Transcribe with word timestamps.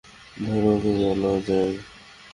ধরো 0.37 0.69
ওকে, 0.75 0.91
চলো 1.01 1.31
যাই! 1.47 1.71